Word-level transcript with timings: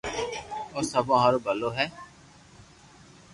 او 0.73 0.79
سبو 0.91 1.13
ھارو 1.21 1.39
ڀلو 1.45 1.69
ھي 1.77 1.85